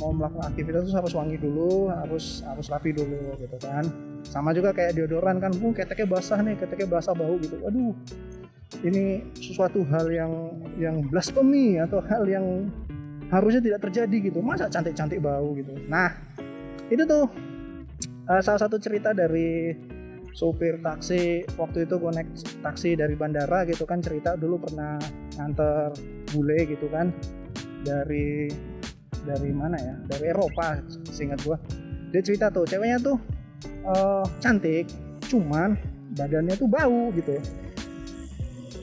mau 0.00 0.10
melakukan 0.16 0.48
aktivitas 0.48 0.88
itu 0.88 0.96
harus 0.96 1.12
wangi 1.12 1.36
dulu 1.36 1.92
harus 1.92 2.40
harus 2.48 2.66
rapi 2.72 2.96
dulu 2.96 3.36
gitu 3.38 3.56
kan. 3.60 3.84
Sama 4.24 4.56
juga 4.56 4.72
kayak 4.72 4.96
deodoran 4.96 5.38
kan 5.38 5.52
uh 5.52 5.72
keteknya 5.76 6.08
basah 6.08 6.40
nih 6.40 6.56
keteknya 6.56 6.88
basah 6.88 7.12
bau 7.12 7.36
gitu. 7.40 7.60
Aduh 7.68 7.92
ini 8.80 9.22
sesuatu 9.36 9.84
hal 9.92 10.08
yang 10.08 10.32
yang 10.80 10.96
blasphemy 11.12 11.76
atau 11.78 12.00
hal 12.08 12.24
yang 12.24 12.72
harusnya 13.28 13.60
tidak 13.60 13.84
terjadi 13.84 14.32
gitu. 14.32 14.40
Masa 14.40 14.72
cantik-cantik 14.72 15.20
bau 15.20 15.52
gitu? 15.52 15.76
Nah 15.92 16.16
itu 16.88 17.04
tuh 17.04 17.28
uh, 18.28 18.40
salah 18.40 18.60
satu 18.60 18.76
cerita 18.80 19.12
dari 19.12 19.72
supir 20.34 20.82
taksi 20.82 21.46
waktu 21.54 21.86
itu 21.86 21.94
gue 21.94 22.10
naik 22.10 22.28
taksi 22.58 22.98
dari 22.98 23.14
bandara 23.14 23.62
gitu 23.70 23.86
kan 23.86 24.02
cerita 24.02 24.34
dulu 24.34 24.66
pernah 24.66 24.98
nganter 25.38 25.94
bule 26.34 26.58
gitu 26.66 26.90
kan 26.90 27.14
dari 27.86 28.50
dari 29.22 29.50
mana 29.54 29.78
ya 29.78 29.94
dari 30.10 30.34
Eropa 30.34 30.82
seingat 31.06 31.38
gue 31.46 31.54
dia 32.10 32.22
cerita 32.22 32.50
tuh 32.50 32.66
ceweknya 32.66 32.98
tuh 32.98 33.16
uh, 33.86 34.26
cantik 34.42 34.90
cuman 35.30 35.78
badannya 36.18 36.58
tuh 36.58 36.66
bau 36.66 37.14
gitu 37.14 37.38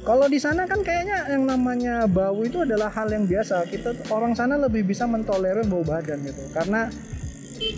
kalau 0.01 0.25
di 0.25 0.41
sana 0.41 0.65
kan 0.65 0.81
kayaknya 0.81 1.29
yang 1.29 1.45
namanya 1.45 2.09
bau 2.09 2.41
itu 2.41 2.65
adalah 2.65 2.89
hal 2.89 3.05
yang 3.13 3.29
biasa. 3.29 3.69
Kita 3.69 3.93
orang 4.09 4.33
sana 4.33 4.57
lebih 4.57 4.81
bisa 4.81 5.05
mentolerir 5.05 5.61
bau 5.69 5.85
badan 5.85 6.25
gitu. 6.25 6.41
Karena 6.57 6.89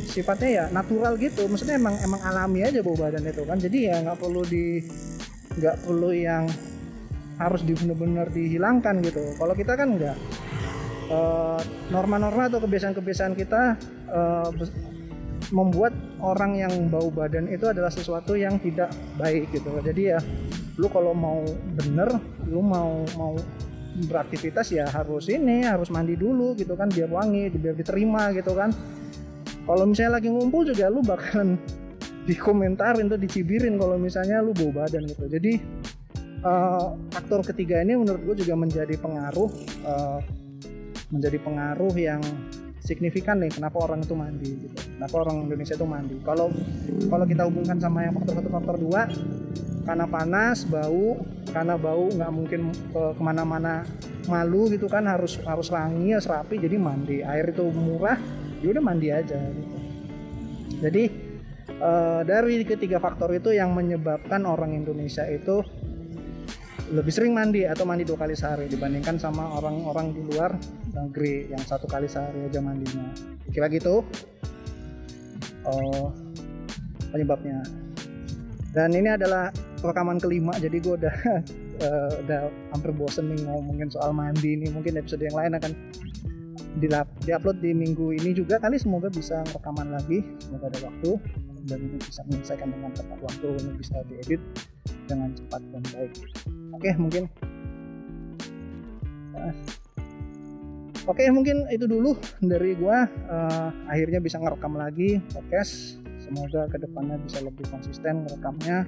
sifatnya 0.08 0.50
ya 0.50 0.66
natural 0.72 1.20
gitu. 1.20 1.46
Maksudnya 1.48 1.80
emang 1.80 1.96
emang 2.02 2.22
alami 2.24 2.64
aja 2.64 2.80
bau 2.80 2.96
badan 2.96 3.24
itu 3.28 3.44
kan. 3.44 3.58
Jadi 3.60 3.78
ya 3.92 4.00
nggak 4.04 4.18
perlu 4.20 4.42
di 4.48 4.84
nggak 5.60 5.76
perlu 5.86 6.10
yang 6.16 6.50
harus 7.38 7.62
di 7.66 7.74
bener-bener 7.76 8.28
dihilangkan 8.30 9.02
gitu. 9.04 9.24
Kalau 9.36 9.54
kita 9.58 9.74
kan 9.76 9.98
enggak 9.98 10.18
uh, 11.10 11.60
norma-norma 11.90 12.48
atau 12.48 12.62
kebiasaan-kebiasaan 12.64 13.34
kita 13.36 13.76
uh, 14.14 14.50
membuat 15.54 15.94
orang 16.24 16.58
yang 16.58 16.74
bau 16.90 17.12
badan 17.14 17.46
itu 17.52 17.68
adalah 17.70 17.92
sesuatu 17.92 18.34
yang 18.34 18.58
tidak 18.62 18.90
baik 19.20 19.52
gitu. 19.52 19.70
Jadi 19.84 20.02
ya 20.16 20.20
lu 20.80 20.90
kalau 20.90 21.14
mau 21.14 21.46
bener 21.78 22.10
lu 22.50 22.66
mau 22.66 23.06
mau 23.14 23.38
beraktivitas 24.10 24.74
ya 24.74 24.90
harus 24.90 25.30
ini 25.30 25.70
harus 25.70 25.94
mandi 25.94 26.18
dulu 26.18 26.58
gitu 26.58 26.74
kan 26.74 26.90
biar 26.90 27.14
wangi 27.14 27.54
biar 27.54 27.78
diterima 27.78 28.34
gitu 28.34 28.58
kan 28.58 28.74
kalau 29.64 29.84
misalnya 29.88 30.20
lagi 30.20 30.30
ngumpul 30.30 30.68
juga 30.68 30.92
lu 30.92 31.00
bakalan 31.04 31.56
dikomentarin 32.30 33.12
tuh 33.12 33.20
dicibirin 33.20 33.76
kalau 33.76 34.00
misalnya 34.00 34.40
lu 34.40 34.56
bau 34.56 34.72
badan 34.72 35.08
gitu. 35.08 35.28
Jadi 35.28 35.60
uh, 36.44 36.96
faktor 37.12 37.44
ketiga 37.44 37.80
ini 37.84 37.96
menurut 38.00 38.22
gue 38.24 38.36
juga 38.44 38.56
menjadi 38.60 38.96
pengaruh 39.00 39.50
uh, 39.88 40.20
menjadi 41.12 41.38
pengaruh 41.44 41.94
yang 41.96 42.22
signifikan 42.84 43.40
nih 43.40 43.48
kenapa 43.48 43.80
orang 43.80 44.04
itu 44.04 44.12
mandi 44.12 44.50
gitu 44.60 44.76
kenapa 45.00 45.16
orang 45.24 45.48
Indonesia 45.48 45.76
itu 45.80 45.88
mandi. 45.88 46.16
Kalau 46.24 46.52
kalau 47.08 47.26
kita 47.28 47.44
hubungkan 47.48 47.80
sama 47.80 48.04
yang 48.04 48.14
faktor 48.20 48.44
satu 48.44 48.50
faktor 48.52 48.76
dua 48.76 49.02
karena 49.84 50.06
panas 50.08 50.64
bau 50.68 51.20
karena 51.52 51.76
bau 51.76 52.08
nggak 52.12 52.32
mungkin 52.32 52.72
ke 52.92 53.04
ke 53.16 53.22
mana-mana 53.24 53.84
malu 54.32 54.72
gitu 54.72 54.88
kan 54.88 55.04
harus 55.04 55.40
harus 55.44 55.68
wangi 55.72 56.16
harus 56.16 56.28
rapi 56.28 56.60
jadi 56.60 56.76
mandi. 56.76 57.24
Air 57.24 57.56
itu 57.56 57.64
murah 57.72 58.20
ya 58.64 58.72
udah 58.72 58.84
mandi 58.84 59.12
aja 59.12 59.36
gitu. 59.36 59.78
jadi 60.80 61.04
uh, 61.84 62.22
dari 62.24 62.64
ketiga 62.64 62.98
faktor 62.98 63.30
itu 63.36 63.52
yang 63.52 63.76
menyebabkan 63.76 64.48
orang 64.48 64.72
Indonesia 64.74 65.28
itu 65.28 65.62
lebih 66.94 67.10
sering 67.10 67.34
mandi 67.34 67.66
atau 67.66 67.88
mandi 67.90 68.06
dua 68.06 68.20
kali 68.22 68.36
sehari 68.38 68.70
dibandingkan 68.70 69.18
sama 69.18 69.56
orang-orang 69.58 70.14
di 70.14 70.22
luar 70.30 70.54
negeri 70.94 71.50
yang 71.50 71.64
satu 71.64 71.90
kali 71.90 72.06
sehari 72.06 72.46
aja 72.46 72.62
mandinya. 72.62 73.08
Kira 73.50 73.66
gitu. 73.72 74.06
Uh, 75.66 76.12
penyebabnya. 77.10 77.66
Dan 78.76 78.94
ini 78.94 79.10
adalah 79.10 79.50
rekaman 79.80 80.18
kelima 80.22 80.54
jadi 80.60 80.78
gue 80.82 80.96
udah 81.02 81.16
uh, 81.82 82.12
udah 82.26 82.40
hampir 82.76 82.92
bosen 82.94 83.32
nih 83.32 83.42
ngomongin 83.48 83.90
soal 83.90 84.14
mandi 84.14 84.54
ini. 84.54 84.70
Mungkin 84.70 85.00
episode 85.00 85.26
yang 85.26 85.34
lain 85.34 85.58
akan 85.58 85.72
di 86.82 87.30
upload 87.30 87.62
di 87.62 87.72
minggu 87.72 88.18
ini 88.18 88.34
juga 88.34 88.58
kali 88.58 88.82
semoga 88.82 89.12
bisa 89.14 89.46
rekaman 89.54 89.94
lagi 89.94 90.26
semoga 90.42 90.74
ada 90.74 90.90
waktu 90.90 91.22
dan 91.68 91.80
bisa 91.96 92.22
menyelesaikan 92.28 92.70
dengan 92.76 92.92
tepat 92.92 93.20
waktu 93.24 93.48
ini 93.64 93.72
bisa 93.80 93.96
diedit 94.12 94.42
dengan 95.08 95.32
cepat 95.36 95.62
dan 95.72 95.84
baik. 95.96 96.12
Oke 96.76 96.90
mungkin. 97.00 97.24
Oke 101.04 101.24
mungkin 101.32 101.68
itu 101.72 101.86
dulu 101.88 102.16
dari 102.40 102.76
gua. 102.80 103.08
Uh, 103.28 103.70
akhirnya 103.92 104.20
bisa 104.24 104.40
ngerekam 104.40 104.76
lagi 104.76 105.20
podcast. 105.32 106.00
Semoga 106.24 106.72
ke 106.72 106.80
depannya 106.80 107.20
bisa 107.20 107.44
lebih 107.44 107.68
konsisten 107.68 108.24
ngerekamnya 108.24 108.88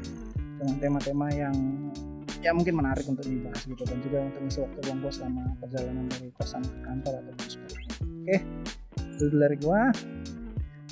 dengan 0.56 0.76
tema-tema 0.80 1.28
yang 1.36 1.56
ya 2.46 2.54
mungkin 2.54 2.78
menarik 2.78 3.10
untuk 3.10 3.26
dibahas 3.26 3.66
gitu. 3.66 3.82
Dan 3.90 3.98
juga 4.06 4.22
untuk 4.22 4.40
mengisi 4.46 4.60
waktu 4.62 4.80
luang 4.86 5.00
selama 5.10 5.44
perjalanan 5.58 6.06
dari 6.14 6.30
kosan 6.38 6.62
ke 6.62 6.78
kantor 6.86 7.14
atau 7.26 7.34
seperti 7.50 7.78
oke 7.90 8.38
itu 9.16 9.24
dulu 9.32 9.38
dari 9.42 9.58
gue 9.58 9.82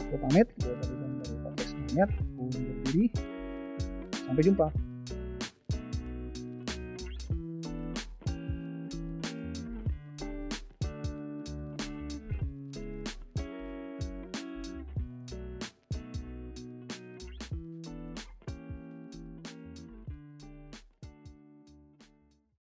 gue 0.10 0.20
pamit. 0.20 0.48
Gue 0.58 0.74
dari 0.74 0.96
dari 1.22 1.36
podcast 1.46 1.72
niat 1.94 2.10
gue 2.10 2.44
undur 2.50 2.76
sampai 4.24 4.44
jumpa 4.50 4.68